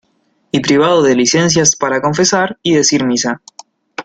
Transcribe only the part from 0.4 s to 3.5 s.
y privado de licencias para confesar y decir misa.